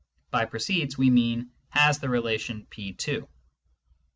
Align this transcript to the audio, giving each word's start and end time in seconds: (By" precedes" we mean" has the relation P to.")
(By" 0.31 0.45
precedes" 0.45 0.97
we 0.97 1.11
mean" 1.11 1.51
has 1.79 1.99
the 1.99 2.09
relation 2.09 2.65
P 2.71 2.93
to.") 2.93 3.27